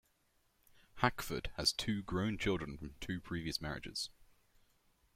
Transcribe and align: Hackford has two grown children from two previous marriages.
Hackford 0.95 1.51
has 1.57 1.71
two 1.71 2.01
grown 2.01 2.39
children 2.39 2.75
from 2.75 2.95
two 2.99 3.21
previous 3.21 3.61
marriages. 3.61 4.09